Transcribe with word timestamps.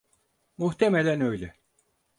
Muhtemelen 0.57 1.21
öyle. 1.21 1.55